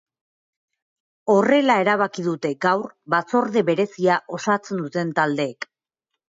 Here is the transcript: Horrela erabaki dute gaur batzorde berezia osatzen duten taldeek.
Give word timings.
Horrela 1.33 1.75
erabaki 1.83 2.25
dute 2.27 2.51
gaur 2.67 2.87
batzorde 3.15 3.63
berezia 3.69 4.17
osatzen 4.39 4.83
duten 4.87 5.15
taldeek. 5.21 5.71